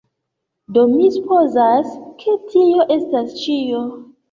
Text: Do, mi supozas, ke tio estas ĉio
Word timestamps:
Do, 0.77 0.85
mi 0.93 1.09
supozas, 1.17 1.93
ke 2.25 2.35
tio 2.55 2.89
estas 2.99 3.39
ĉio 3.45 3.87